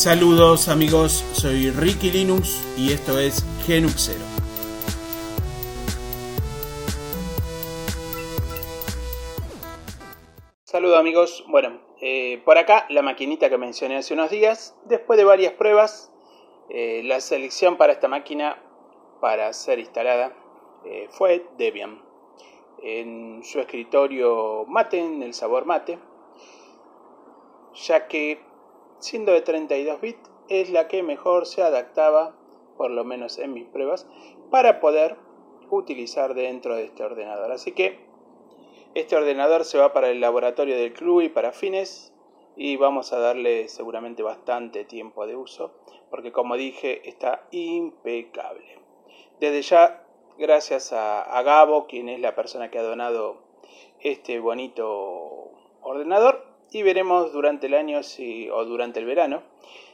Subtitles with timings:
[0.00, 4.24] Saludos amigos, soy Ricky Linux y esto es Genuxero.
[10.64, 15.24] Saludos amigos, bueno, eh, por acá la maquinita que mencioné hace unos días, después de
[15.24, 16.10] varias pruebas,
[16.70, 18.56] eh, la selección para esta máquina
[19.20, 20.34] para ser instalada
[20.86, 22.00] eh, fue Debian.
[22.82, 25.98] En su escritorio mate, en el sabor mate,
[27.74, 28.48] ya que
[29.00, 32.34] siendo de 32 bits es la que mejor se adaptaba,
[32.76, 34.06] por lo menos en mis pruebas,
[34.50, 35.16] para poder
[35.70, 37.52] utilizar dentro de este ordenador.
[37.52, 38.00] Así que
[38.94, 42.12] este ordenador se va para el laboratorio del club y para fines
[42.56, 45.72] y vamos a darle seguramente bastante tiempo de uso
[46.10, 48.80] porque como dije está impecable.
[49.38, 50.04] Desde ya,
[50.36, 53.38] gracias a, a Gabo, quien es la persona que ha donado
[54.00, 56.39] este bonito ordenador,
[56.72, 59.42] y veremos durante el año si, o durante el verano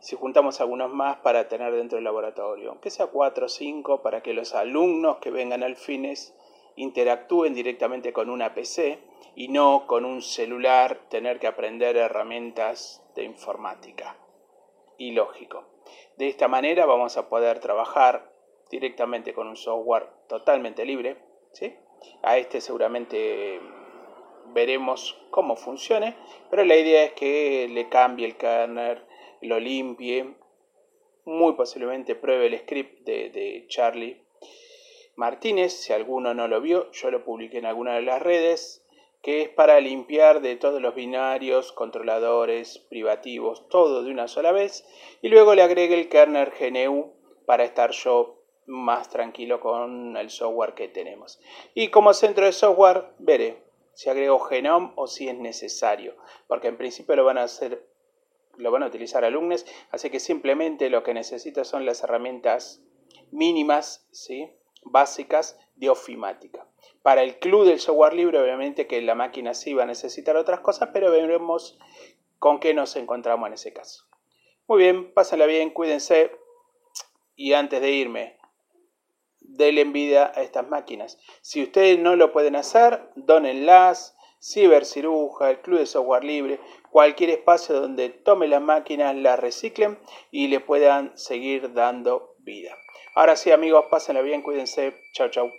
[0.00, 4.22] si juntamos algunos más para tener dentro del laboratorio, aunque sea 4 o 5 para
[4.22, 6.34] que los alumnos que vengan al fines
[6.76, 8.98] interactúen directamente con una PC
[9.34, 14.16] y no con un celular tener que aprender herramientas de informática.
[14.96, 15.64] Y lógico.
[16.16, 18.32] De esta manera vamos a poder trabajar
[18.70, 21.18] directamente con un software totalmente libre.
[21.52, 21.74] ¿sí?
[22.22, 23.60] A este seguramente
[24.52, 26.16] veremos cómo funcione,
[26.50, 29.02] pero la idea es que le cambie el kernel,
[29.40, 30.34] lo limpie,
[31.24, 34.22] muy posiblemente pruebe el script de, Charlie
[35.16, 38.84] Martínez, si alguno no lo vio, yo lo publiqué en alguna de las redes,
[39.22, 44.86] que es para limpiar de todos los binarios, controladores, privativos, todo de una sola vez,
[45.20, 47.12] y luego le agregue el kernel GNU
[47.44, 51.40] para estar yo más tranquilo con el software que tenemos.
[51.74, 56.76] Y como centro de software, veré si agrego Genome o si es necesario, porque en
[56.76, 57.88] principio lo van a hacer
[58.56, 62.82] lo van a utilizar alumnos, así que simplemente lo que necesito son las herramientas
[63.30, 64.50] mínimas, ¿sí?
[64.84, 66.66] básicas de ofimática.
[67.02, 70.60] Para el club del software libre, obviamente que la máquina sí va a necesitar otras
[70.60, 71.78] cosas, pero veremos
[72.38, 74.06] con qué nos encontramos en ese caso.
[74.66, 76.30] Muy bien, pásenla bien, cuídense.
[77.34, 78.38] Y antes de irme,
[79.40, 81.18] denle vida a estas máquinas.
[81.42, 87.80] Si ustedes no lo pueden hacer, donenlas, Ciberciruja, el Club de Software Libre, cualquier espacio
[87.80, 89.98] donde tomen las máquinas, las reciclen
[90.30, 92.76] y le puedan seguir dando vida.
[93.14, 94.94] Ahora sí amigos, pásenla bien, cuídense.
[95.12, 95.50] Chao, chao.